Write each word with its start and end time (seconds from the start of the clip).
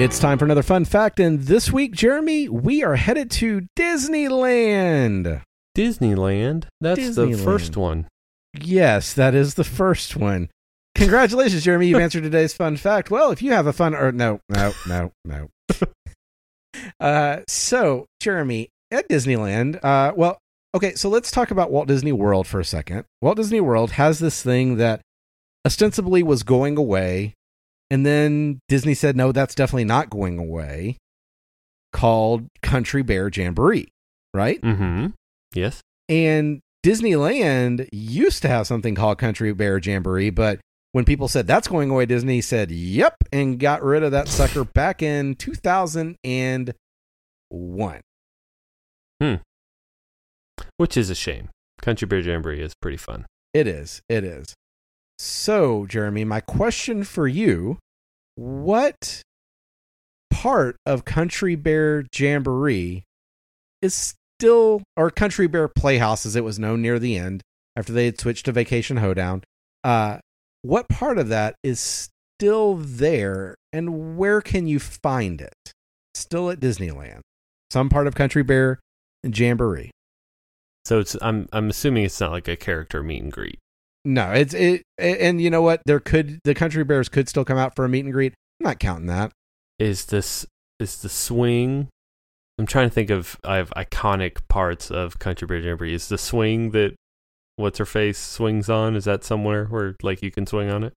It's 0.00 0.18
time 0.18 0.38
for 0.38 0.46
another 0.46 0.62
fun 0.62 0.86
fact, 0.86 1.20
and 1.20 1.40
this 1.40 1.70
week, 1.70 1.92
Jeremy, 1.92 2.48
we 2.48 2.82
are 2.82 2.96
headed 2.96 3.30
to 3.32 3.66
Disneyland. 3.78 5.42
Disneyland. 5.76 6.64
That's 6.80 7.14
the 7.16 7.34
first 7.34 7.76
one. 7.76 8.08
Yes, 8.58 9.12
that 9.12 9.34
is 9.34 9.56
the 9.56 9.62
first 9.62 10.16
one. 10.16 10.48
Congratulations, 10.94 11.64
Jeremy. 11.64 11.88
You've 11.88 12.00
answered 12.00 12.22
today's 12.22 12.54
fun 12.54 12.78
fact. 12.78 13.10
Well, 13.10 13.30
if 13.30 13.42
you 13.42 13.52
have 13.52 13.66
a 13.66 13.74
fun 13.74 13.94
or 13.94 14.10
no, 14.10 14.40
no, 14.48 14.72
no, 14.88 15.12
no. 15.26 15.50
uh, 17.00 17.40
so, 17.46 18.06
Jeremy, 18.20 18.70
at 18.90 19.06
Disneyland, 19.06 19.84
uh, 19.84 20.14
well, 20.16 20.38
okay, 20.74 20.94
so 20.94 21.10
let's 21.10 21.30
talk 21.30 21.50
about 21.50 21.70
Walt 21.70 21.88
Disney 21.88 22.12
World 22.12 22.46
for 22.46 22.58
a 22.58 22.64
second. 22.64 23.04
Walt 23.20 23.36
Disney 23.36 23.60
World 23.60 23.90
has 23.90 24.18
this 24.18 24.42
thing 24.42 24.78
that 24.78 25.02
ostensibly 25.66 26.22
was 26.22 26.42
going 26.42 26.78
away, 26.78 27.34
and 27.90 28.06
then 28.06 28.60
Disney 28.68 28.94
said, 28.94 29.16
no, 29.16 29.32
that's 29.32 29.54
definitely 29.54 29.84
not 29.84 30.10
going 30.10 30.38
away, 30.38 30.96
called 31.92 32.46
Country 32.62 33.02
Bear 33.02 33.28
Jamboree, 33.28 33.88
right? 34.32 34.60
Mm-hmm. 34.60 35.08
Yes. 35.54 35.80
And 36.08 36.60
Disneyland 36.84 37.88
used 37.92 38.42
to 38.42 38.48
have 38.48 38.66
something 38.66 38.94
called 38.94 39.18
Country 39.18 39.52
Bear 39.52 39.78
Jamboree, 39.78 40.30
but 40.30 40.60
when 40.92 41.04
people 41.04 41.28
said 41.28 41.46
that's 41.46 41.68
going 41.68 41.90
away, 41.90 42.06
Disney 42.06 42.40
said, 42.40 42.70
yep, 42.70 43.16
and 43.32 43.60
got 43.60 43.82
rid 43.82 44.02
of 44.02 44.12
that 44.12 44.28
sucker 44.28 44.64
back 44.64 45.02
in 45.02 45.34
2001. 45.36 48.00
Hmm. 49.20 49.34
Which 50.78 50.96
is 50.96 51.10
a 51.10 51.14
shame. 51.14 51.50
Country 51.80 52.06
Bear 52.06 52.20
Jamboree 52.20 52.60
is 52.60 52.72
pretty 52.80 52.96
fun. 52.96 53.26
It 53.54 53.66
is. 53.66 54.02
It 54.08 54.24
is. 54.24 54.54
So, 55.22 55.84
Jeremy, 55.84 56.24
my 56.24 56.40
question 56.40 57.04
for 57.04 57.28
you 57.28 57.76
what 58.36 59.20
part 60.30 60.76
of 60.86 61.04
Country 61.04 61.56
Bear 61.56 62.06
Jamboree 62.10 63.04
is 63.82 64.14
still, 64.38 64.80
or 64.96 65.10
Country 65.10 65.46
Bear 65.46 65.68
Playhouse 65.68 66.24
as 66.24 66.36
it 66.36 66.42
was 66.42 66.58
known 66.58 66.80
near 66.80 66.98
the 66.98 67.18
end 67.18 67.42
after 67.76 67.92
they 67.92 68.06
had 68.06 68.18
switched 68.18 68.46
to 68.46 68.52
Vacation 68.52 68.96
Hoedown? 68.96 69.44
Uh, 69.84 70.20
what 70.62 70.88
part 70.88 71.18
of 71.18 71.28
that 71.28 71.54
is 71.62 72.08
still 72.38 72.76
there 72.76 73.56
and 73.74 74.16
where 74.16 74.40
can 74.40 74.66
you 74.66 74.78
find 74.78 75.42
it? 75.42 75.74
Still 76.14 76.48
at 76.48 76.60
Disneyland. 76.60 77.20
Some 77.70 77.90
part 77.90 78.06
of 78.06 78.14
Country 78.14 78.42
Bear 78.42 78.80
Jamboree. 79.22 79.90
So 80.86 80.98
it's 80.98 81.14
I'm 81.20 81.46
I'm 81.52 81.68
assuming 81.68 82.04
it's 82.04 82.22
not 82.22 82.32
like 82.32 82.48
a 82.48 82.56
character 82.56 83.02
meet 83.02 83.22
and 83.22 83.30
greet. 83.30 83.58
No, 84.04 84.32
it's 84.32 84.54
it, 84.54 84.82
and 84.98 85.40
you 85.40 85.50
know 85.50 85.62
what? 85.62 85.82
There 85.84 86.00
could 86.00 86.40
the 86.44 86.54
country 86.54 86.84
bears 86.84 87.08
could 87.08 87.28
still 87.28 87.44
come 87.44 87.58
out 87.58 87.76
for 87.76 87.84
a 87.84 87.88
meet 87.88 88.04
and 88.04 88.12
greet. 88.12 88.32
I'm 88.60 88.64
not 88.64 88.78
counting 88.78 89.06
that. 89.06 89.32
Is 89.78 90.06
this 90.06 90.46
is 90.78 91.02
the 91.02 91.08
swing? 91.08 91.88
I'm 92.58 92.66
trying 92.66 92.88
to 92.88 92.94
think 92.94 93.10
of 93.10 93.38
I 93.44 93.56
have 93.56 93.70
iconic 93.76 94.38
parts 94.48 94.90
of 94.90 95.18
Country 95.18 95.46
Bear 95.46 95.58
Jamboree. 95.58 95.94
Is 95.94 96.08
the 96.08 96.18
swing 96.18 96.70
that 96.70 96.94
what's 97.56 97.78
her 97.78 97.86
face 97.86 98.18
swings 98.18 98.70
on? 98.70 98.96
Is 98.96 99.04
that 99.04 99.24
somewhere 99.24 99.66
where 99.66 99.96
like 100.02 100.22
you 100.22 100.30
can 100.30 100.46
swing 100.46 100.70
on 100.70 100.84
it? 100.84 100.94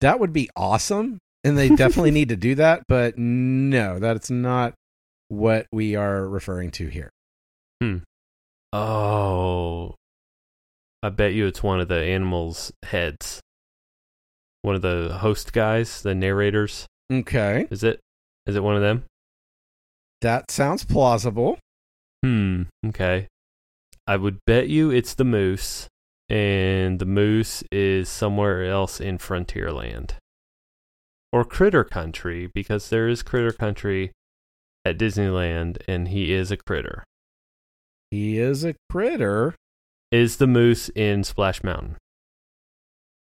That 0.00 0.18
would 0.18 0.32
be 0.32 0.50
awesome, 0.56 1.18
and 1.44 1.56
they 1.56 1.68
definitely 1.68 2.10
need 2.12 2.28
to 2.30 2.36
do 2.36 2.56
that. 2.56 2.82
But 2.88 3.16
no, 3.18 4.00
that's 4.00 4.30
not 4.30 4.74
what 5.28 5.66
we 5.72 5.94
are 5.94 6.28
referring 6.28 6.72
to 6.72 6.88
here. 6.88 7.10
Hmm. 7.80 7.98
Oh, 8.72 9.94
I 11.02 11.08
bet 11.08 11.32
you 11.34 11.46
it's 11.46 11.62
one 11.62 11.80
of 11.80 11.88
the 11.88 12.00
animals' 12.00 12.72
heads. 12.84 13.40
One 14.62 14.74
of 14.76 14.82
the 14.82 15.18
host 15.20 15.52
guys, 15.52 16.02
the 16.02 16.14
narrators. 16.14 16.86
Okay, 17.12 17.66
Is 17.70 17.82
it? 17.82 18.00
Is 18.46 18.56
it 18.56 18.62
one 18.62 18.76
of 18.76 18.82
them? 18.82 19.04
that 20.20 20.50
sounds 20.52 20.84
plausible. 20.84 21.58
Hmm. 22.24 22.62
Okay. 22.86 23.26
I 24.06 24.16
would 24.16 24.38
bet 24.46 24.68
you 24.68 24.90
it's 24.92 25.14
the 25.14 25.24
moose, 25.24 25.88
and 26.28 27.00
the 27.00 27.04
moose 27.06 27.64
is 27.72 28.08
somewhere 28.08 28.64
else 28.64 29.00
in 29.00 29.18
Frontierland 29.18 30.12
or 31.32 31.44
Critter 31.44 31.82
Country 31.82 32.48
because 32.54 32.88
there 32.88 33.08
is 33.08 33.22
Critter 33.24 33.50
Country 33.52 34.12
at 34.84 34.96
Disneyland, 34.98 35.78
and 35.88 36.08
he 36.08 36.32
is 36.32 36.52
a 36.52 36.56
critter. 36.56 37.02
He 38.12 38.38
is 38.38 38.64
a 38.64 38.74
critter. 38.90 39.54
Is 40.12 40.36
the 40.36 40.46
moose 40.46 40.88
in 40.90 41.24
Splash 41.24 41.64
Mountain? 41.64 41.96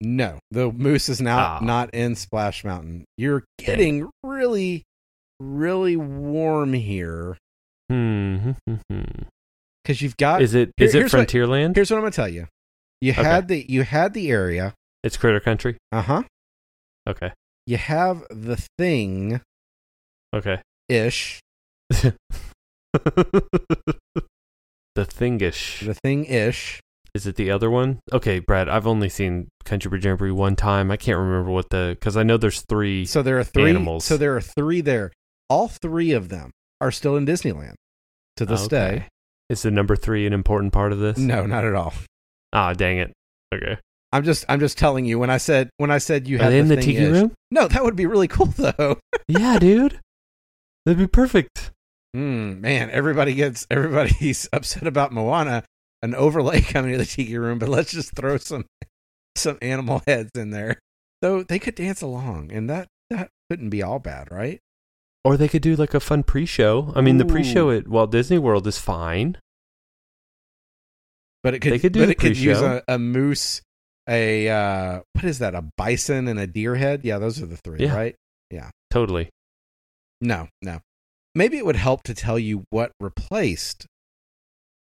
No, 0.00 0.38
the 0.52 0.70
moose 0.70 1.08
is 1.08 1.20
not 1.20 1.60
Ah. 1.62 1.64
not 1.64 1.92
in 1.92 2.14
Splash 2.14 2.62
Mountain. 2.64 3.04
You're 3.16 3.42
getting 3.58 4.08
really, 4.22 4.84
really 5.40 5.96
warm 5.96 6.72
here 6.72 7.36
Hmm. 7.90 8.52
because 9.82 10.00
you've 10.00 10.16
got. 10.16 10.40
Is 10.40 10.54
it 10.54 10.70
here- 10.76 10.86
is 10.86 10.94
it 10.94 11.02
what- 11.02 11.10
Frontierland? 11.28 11.74
here's 11.74 11.90
what 11.90 11.96
I'm 11.96 12.02
gonna 12.02 12.12
tell 12.12 12.28
you. 12.28 12.46
You 13.00 13.10
Okay. 13.12 13.22
had 13.24 13.48
the 13.48 13.66
you 13.68 13.82
had 13.82 14.14
the 14.14 14.30
area. 14.30 14.74
It's 15.02 15.16
Critter 15.16 15.40
Country. 15.40 15.76
Uh 15.90 16.02
huh. 16.02 16.22
Okay. 17.08 17.32
You 17.66 17.76
have 17.78 18.24
the 18.30 18.56
thing 18.78 19.40
Okay. 20.34 20.62
ish. 20.88 21.40
the 24.94 25.04
thingish. 25.04 25.84
The 25.86 25.94
thing 25.94 26.24
ish. 26.24 26.80
Is 27.14 27.26
it 27.26 27.36
the 27.36 27.50
other 27.50 27.70
one? 27.70 28.00
Okay, 28.12 28.38
Brad. 28.38 28.68
I've 28.68 28.86
only 28.86 29.08
seen 29.08 29.48
Country 29.64 29.90
Bear 29.90 29.98
Jamboree 30.00 30.30
one 30.30 30.56
time. 30.56 30.90
I 30.90 30.96
can't 30.96 31.18
remember 31.18 31.50
what 31.50 31.70
the 31.70 31.96
because 31.98 32.16
I 32.16 32.22
know 32.22 32.36
there's 32.36 32.62
three. 32.68 33.06
So 33.06 33.22
there 33.22 33.38
are 33.38 33.44
three 33.44 33.70
Animals. 33.70 34.04
So 34.04 34.16
there 34.16 34.36
are 34.36 34.40
three 34.40 34.80
there. 34.80 35.10
All 35.48 35.68
three 35.68 36.12
of 36.12 36.28
them 36.28 36.50
are 36.80 36.90
still 36.92 37.16
in 37.16 37.26
Disneyland 37.26 37.74
to 38.36 38.44
this 38.46 38.64
Okay. 38.66 38.68
day. 38.98 39.08
Is 39.48 39.62
the 39.62 39.70
number 39.70 39.96
three 39.96 40.26
an 40.26 40.32
important 40.34 40.72
part 40.72 40.92
of 40.92 40.98
this? 40.98 41.16
No, 41.18 41.46
not 41.46 41.64
at 41.64 41.74
all. 41.74 41.94
Ah, 42.52 42.74
dang 42.74 42.98
it. 42.98 43.12
Okay. 43.54 43.78
I'm 44.12 44.22
just 44.24 44.44
I'm 44.48 44.60
just 44.60 44.76
telling 44.78 45.04
you 45.06 45.18
when 45.18 45.30
I 45.30 45.38
said 45.38 45.70
when 45.78 45.90
I 45.90 45.98
said 45.98 46.28
you 46.28 46.36
Are 46.38 46.44
had 46.44 46.52
they 46.52 46.58
in 46.58 46.68
the 46.68 46.76
tiki 46.76 46.96
ish- 46.98 47.10
room? 47.12 47.32
No, 47.50 47.66
that 47.68 47.82
would 47.82 47.96
be 47.96 48.06
really 48.06 48.28
cool 48.28 48.46
though. 48.46 48.98
yeah, 49.28 49.58
dude. 49.58 49.98
That'd 50.84 50.98
be 50.98 51.06
perfect. 51.06 51.67
Hmm, 52.18 52.60
man, 52.60 52.90
everybody 52.90 53.32
gets 53.34 53.64
everybody's 53.70 54.48
upset 54.52 54.88
about 54.88 55.12
Moana, 55.12 55.62
an 56.02 56.16
overlay 56.16 56.60
coming 56.62 56.90
to 56.90 56.98
the 56.98 57.06
tiki 57.06 57.38
room, 57.38 57.60
but 57.60 57.68
let's 57.68 57.92
just 57.92 58.12
throw 58.16 58.38
some 58.38 58.66
some 59.36 59.56
animal 59.62 60.02
heads 60.08 60.30
in 60.34 60.50
there. 60.50 60.80
So 61.22 61.44
they 61.44 61.60
could 61.60 61.76
dance 61.76 62.02
along, 62.02 62.50
and 62.50 62.68
that 62.68 62.88
that 63.10 63.28
couldn't 63.48 63.70
be 63.70 63.84
all 63.84 64.00
bad, 64.00 64.32
right? 64.32 64.58
Or 65.24 65.36
they 65.36 65.46
could 65.46 65.62
do 65.62 65.76
like 65.76 65.94
a 65.94 66.00
fun 66.00 66.24
pre-show. 66.24 66.92
I 66.96 67.02
mean, 67.02 67.18
the 67.18 67.24
pre-show 67.24 67.70
at 67.70 67.86
Walt 67.86 68.10
Disney 68.10 68.38
World 68.38 68.66
is 68.66 68.78
fine. 68.78 69.36
But 71.44 71.54
it 71.54 71.60
could, 71.60 71.72
They 71.72 71.78
could 71.78 71.92
do 71.92 72.00
but 72.00 72.06
the 72.06 72.12
it 72.12 72.18
could 72.18 72.36
use 72.36 72.58
pre-show. 72.58 72.82
a, 72.88 72.94
a 72.94 72.98
moose, 72.98 73.62
a 74.08 74.48
uh, 74.48 75.00
what 75.12 75.24
is 75.24 75.38
that? 75.38 75.54
A 75.54 75.62
bison 75.76 76.26
and 76.26 76.40
a 76.40 76.48
deer 76.48 76.74
head. 76.74 77.02
Yeah, 77.04 77.18
those 77.18 77.40
are 77.40 77.46
the 77.46 77.56
three, 77.58 77.78
Yeah. 77.80 77.94
right? 77.94 78.16
Yeah, 78.50 78.70
totally. 78.90 79.28
No, 80.20 80.48
no. 80.62 80.80
Maybe 81.38 81.56
it 81.56 81.64
would 81.64 81.76
help 81.76 82.02
to 82.02 82.14
tell 82.14 82.36
you 82.36 82.64
what 82.70 82.90
replaced 82.98 83.86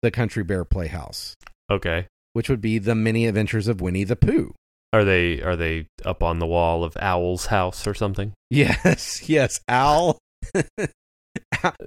the 0.03 0.13
Country 0.13 0.45
Bear 0.45 0.65
Playhouse, 0.65 1.35
Okay. 1.69 2.07
which 2.33 2.49
would 2.49 2.61
be 2.61 2.79
the 2.79 2.95
Many 2.95 3.27
Adventures 3.27 3.67
of 3.67 3.81
Winnie 3.81 4.05
the 4.05 4.15
Pooh. 4.15 4.55
Are 4.93 5.05
they 5.05 5.43
are 5.43 5.57
they 5.57 5.87
up 6.05 6.23
on 6.23 6.39
the 6.39 6.47
wall 6.47 6.85
of 6.85 6.97
Owl's 7.01 7.47
house 7.47 7.89
or 7.89 7.93
something? 7.95 8.35
Yes, 8.51 9.29
yes, 9.29 9.61
Owl. 9.69 10.19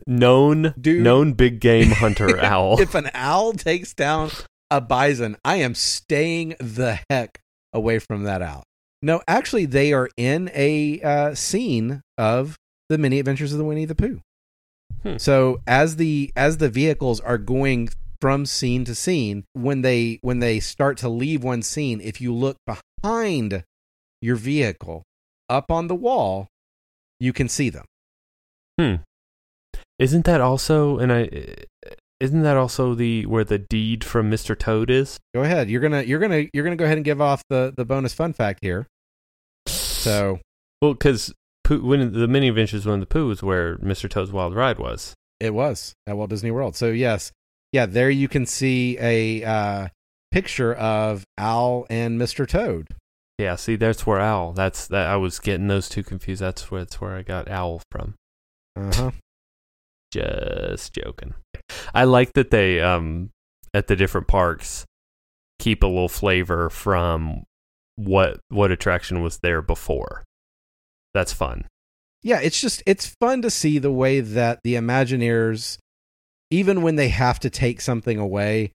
Known 0.05 0.73
Dude. 0.79 1.01
known 1.01 1.31
big 1.31 1.61
game 1.61 1.91
hunter 1.91 2.37
owl. 2.43 2.81
if 2.81 2.93
an 2.93 3.09
owl 3.13 3.53
takes 3.53 3.93
down 3.93 4.31
a 4.69 4.81
bison, 4.81 5.37
I 5.45 5.55
am 5.57 5.75
staying 5.75 6.55
the 6.59 6.99
heck 7.09 7.39
away 7.71 7.99
from 7.99 8.23
that 8.23 8.41
owl. 8.41 8.63
No, 9.01 9.21
actually, 9.29 9.65
they 9.65 9.93
are 9.93 10.09
in 10.17 10.51
a 10.53 10.99
uh, 11.01 11.35
scene 11.35 12.01
of 12.17 12.57
the 12.89 12.97
Many 12.97 13.17
Adventures 13.19 13.53
of 13.53 13.57
the 13.57 13.63
Winnie 13.63 13.85
the 13.85 13.95
Pooh. 13.95 14.19
Hmm. 15.03 15.17
So 15.17 15.61
as 15.65 15.95
the 15.95 16.31
as 16.35 16.57
the 16.57 16.69
vehicles 16.69 17.19
are 17.19 17.37
going 17.37 17.89
from 18.19 18.45
scene 18.45 18.85
to 18.85 18.95
scene, 18.95 19.45
when 19.53 19.81
they 19.81 20.19
when 20.21 20.39
they 20.39 20.59
start 20.59 20.97
to 20.97 21.09
leave 21.09 21.43
one 21.43 21.61
scene, 21.61 21.99
if 22.01 22.21
you 22.21 22.33
look 22.33 22.57
behind 23.01 23.63
your 24.21 24.35
vehicle 24.35 25.03
up 25.49 25.71
on 25.71 25.87
the 25.87 25.95
wall, 25.95 26.47
you 27.19 27.33
can 27.33 27.49
see 27.49 27.69
them. 27.69 27.85
Hmm. 28.79 28.95
Isn't 29.97 30.25
that 30.25 30.41
also 30.41 30.97
and 30.97 31.11
I 31.11 31.29
isn't 32.19 32.43
that 32.43 32.55
also 32.55 32.93
the 32.93 33.25
where 33.25 33.43
the 33.43 33.57
deed 33.57 34.03
from 34.03 34.29
Mr. 34.29 34.57
Toad 34.57 34.91
is? 34.91 35.19
Go 35.33 35.41
ahead. 35.41 35.69
You're 35.69 35.81
gonna 35.81 36.03
you're 36.03 36.19
gonna 36.19 36.45
you're 36.53 36.63
gonna 36.63 36.75
go 36.75 36.85
ahead 36.85 36.97
and 36.97 37.05
give 37.05 37.19
off 37.19 37.41
the 37.49 37.73
the 37.75 37.85
bonus 37.85 38.13
fun 38.13 38.33
fact 38.33 38.59
here. 38.61 38.87
So 39.65 40.39
Well, 40.81 40.93
because 40.93 41.33
when 41.69 42.13
the 42.13 42.27
many 42.27 42.49
adventures 42.49 42.85
when 42.85 42.99
the 42.99 43.05
Pooh 43.05 43.31
is 43.31 43.41
where 43.41 43.77
Mr. 43.77 44.09
Toad's 44.09 44.31
Wild 44.31 44.55
Ride 44.55 44.79
was. 44.79 45.13
it 45.39 45.53
was 45.53 45.95
at 46.05 46.17
Walt 46.17 46.29
Disney 46.29 46.51
World. 46.51 46.75
So 46.75 46.87
yes, 46.89 47.31
yeah, 47.71 47.85
there 47.85 48.09
you 48.09 48.27
can 48.27 48.45
see 48.45 48.97
a 48.99 49.43
uh, 49.43 49.87
picture 50.31 50.73
of 50.73 51.23
Owl 51.37 51.85
and 51.89 52.19
Mr. 52.19 52.47
Toad. 52.47 52.87
Yeah, 53.37 53.55
see, 53.55 53.75
that's 53.75 54.05
where 54.05 54.19
owl. 54.19 54.53
That's 54.53 54.85
that. 54.87 55.07
I 55.07 55.15
was 55.15 55.39
getting 55.39 55.67
those 55.67 55.89
two 55.89 56.03
confused. 56.03 56.41
That's 56.43 56.69
where 56.69 56.81
that's 56.81 57.01
where 57.01 57.15
I 57.15 57.23
got 57.23 57.49
owl 57.49 57.81
from. 57.89 58.13
Uh 58.75 58.93
huh. 58.93 59.11
Just 60.13 60.93
joking. 60.93 61.33
I 61.93 62.03
like 62.03 62.33
that 62.33 62.51
they 62.51 62.81
um 62.81 63.31
at 63.73 63.87
the 63.87 63.95
different 63.95 64.27
parks 64.27 64.85
keep 65.57 65.81
a 65.81 65.87
little 65.87 66.09
flavor 66.09 66.69
from 66.69 67.43
what 67.95 68.39
what 68.49 68.71
attraction 68.71 69.21
was 69.23 69.39
there 69.39 69.61
before. 69.61 70.23
That's 71.13 71.33
fun. 71.33 71.65
Yeah, 72.23 72.39
it's 72.39 72.61
just 72.61 72.83
it's 72.85 73.15
fun 73.19 73.41
to 73.41 73.49
see 73.49 73.79
the 73.79 73.91
way 73.91 74.19
that 74.19 74.59
the 74.63 74.75
Imagineers, 74.75 75.77
even 76.49 76.81
when 76.81 76.95
they 76.95 77.09
have 77.09 77.39
to 77.39 77.49
take 77.49 77.81
something 77.81 78.17
away, 78.17 78.71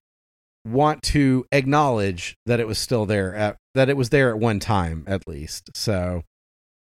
want 0.65 1.01
to 1.01 1.45
acknowledge 1.51 2.35
that 2.45 2.59
it 2.59 2.67
was 2.67 2.77
still 2.77 3.05
there 3.05 3.33
at 3.33 3.57
that 3.73 3.89
it 3.89 3.97
was 3.97 4.09
there 4.09 4.29
at 4.29 4.39
one 4.39 4.59
time 4.59 5.03
at 5.07 5.27
least. 5.27 5.69
So 5.75 6.23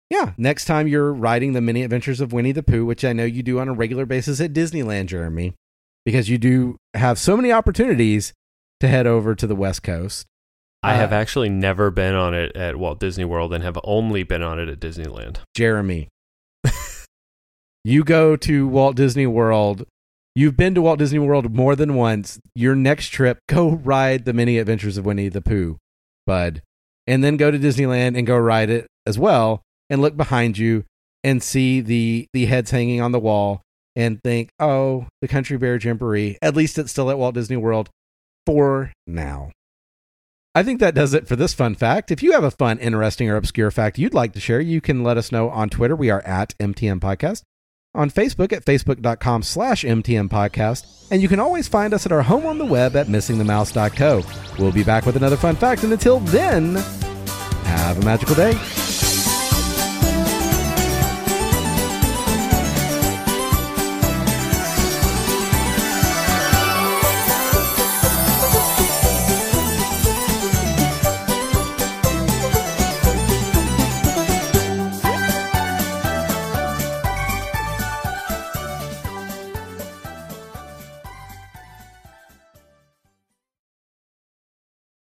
yeah, 0.08 0.32
next 0.36 0.66
time 0.66 0.86
you're 0.86 1.12
riding 1.12 1.52
the 1.52 1.60
many 1.60 1.82
adventures 1.82 2.20
of 2.20 2.32
Winnie 2.32 2.52
the 2.52 2.62
Pooh, 2.62 2.86
which 2.86 3.04
I 3.04 3.12
know 3.12 3.24
you 3.24 3.42
do 3.42 3.58
on 3.58 3.68
a 3.68 3.74
regular 3.74 4.06
basis 4.06 4.40
at 4.40 4.52
Disneyland, 4.52 5.06
Jeremy, 5.06 5.54
because 6.04 6.28
you 6.28 6.38
do 6.38 6.76
have 6.94 7.18
so 7.18 7.36
many 7.36 7.50
opportunities 7.50 8.32
to 8.80 8.88
head 8.88 9.06
over 9.06 9.34
to 9.34 9.46
the 9.46 9.56
West 9.56 9.82
Coast. 9.82 10.26
I 10.86 10.94
have 10.94 11.12
Uh, 11.12 11.16
actually 11.16 11.48
never 11.48 11.90
been 11.90 12.14
on 12.14 12.34
it 12.34 12.54
at 12.56 12.76
Walt 12.76 13.00
Disney 13.00 13.24
World 13.24 13.52
and 13.52 13.62
have 13.64 13.78
only 13.84 14.22
been 14.22 14.42
on 14.42 14.58
it 14.58 14.68
at 14.68 14.80
Disneyland. 14.80 15.38
Jeremy, 15.54 16.08
you 17.84 18.04
go 18.04 18.36
to 18.36 18.66
Walt 18.68 18.96
Disney 18.96 19.26
World. 19.26 19.84
You've 20.34 20.56
been 20.56 20.74
to 20.74 20.82
Walt 20.82 20.98
Disney 20.98 21.18
World 21.18 21.54
more 21.54 21.74
than 21.76 21.94
once. 21.94 22.38
Your 22.54 22.74
next 22.74 23.08
trip, 23.08 23.38
go 23.48 23.70
ride 23.70 24.24
the 24.24 24.32
many 24.32 24.58
adventures 24.58 24.96
of 24.96 25.06
Winnie 25.06 25.28
the 25.28 25.40
Pooh, 25.40 25.78
bud. 26.26 26.62
And 27.06 27.22
then 27.24 27.36
go 27.36 27.50
to 27.50 27.58
Disneyland 27.58 28.16
and 28.18 28.26
go 28.26 28.36
ride 28.36 28.68
it 28.70 28.86
as 29.06 29.18
well. 29.18 29.62
And 29.88 30.02
look 30.02 30.16
behind 30.16 30.58
you 30.58 30.84
and 31.22 31.42
see 31.42 31.80
the 31.80 32.26
the 32.32 32.46
heads 32.46 32.70
hanging 32.72 33.00
on 33.00 33.12
the 33.12 33.20
wall 33.20 33.62
and 33.94 34.20
think, 34.22 34.50
oh, 34.58 35.06
the 35.22 35.28
Country 35.28 35.56
Bear 35.56 35.78
Jamboree. 35.78 36.36
At 36.42 36.56
least 36.56 36.76
it's 36.78 36.90
still 36.90 37.10
at 37.10 37.18
Walt 37.18 37.34
Disney 37.34 37.56
World 37.56 37.88
for 38.44 38.92
now. 39.06 39.52
I 40.56 40.62
think 40.62 40.80
that 40.80 40.94
does 40.94 41.12
it 41.12 41.28
for 41.28 41.36
this 41.36 41.52
fun 41.52 41.74
fact. 41.74 42.10
If 42.10 42.22
you 42.22 42.32
have 42.32 42.42
a 42.42 42.50
fun, 42.50 42.78
interesting, 42.78 43.28
or 43.28 43.36
obscure 43.36 43.70
fact 43.70 43.98
you'd 43.98 44.14
like 44.14 44.32
to 44.32 44.40
share, 44.40 44.58
you 44.58 44.80
can 44.80 45.02
let 45.02 45.18
us 45.18 45.30
know 45.30 45.50
on 45.50 45.68
Twitter. 45.68 45.94
We 45.94 46.08
are 46.08 46.22
at 46.22 46.56
MTM 46.56 46.98
Podcast. 46.98 47.42
On 47.94 48.10
Facebook 48.10 48.54
at 48.54 48.64
facebook.com 48.64 49.42
slash 49.42 49.84
MTM 49.84 50.30
Podcast. 50.30 51.08
And 51.10 51.20
you 51.20 51.28
can 51.28 51.40
always 51.40 51.68
find 51.68 51.92
us 51.92 52.06
at 52.06 52.12
our 52.12 52.22
home 52.22 52.46
on 52.46 52.56
the 52.56 52.64
web 52.64 52.96
at 52.96 53.06
missingthemouse.co. 53.06 54.22
We'll 54.58 54.72
be 54.72 54.82
back 54.82 55.04
with 55.04 55.16
another 55.16 55.36
fun 55.36 55.56
fact. 55.56 55.84
And 55.84 55.92
until 55.92 56.20
then, 56.20 56.76
have 56.76 57.98
a 57.98 58.04
magical 58.06 58.34
day. 58.34 58.54